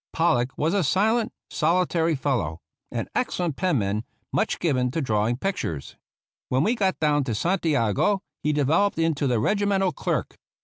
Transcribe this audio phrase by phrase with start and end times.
[0.13, 2.59] Pollock was a silent, solitary fellow—
[2.91, 5.95] an excellent pen man, much given to drawing pictures.
[6.49, 10.39] When we got down to Santiago he developed into the regimental clerk.